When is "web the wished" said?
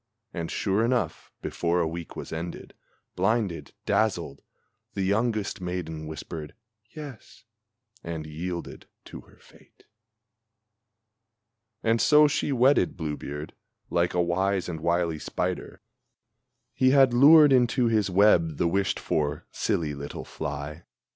18.09-18.99